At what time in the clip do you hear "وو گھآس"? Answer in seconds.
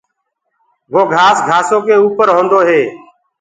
0.93-1.37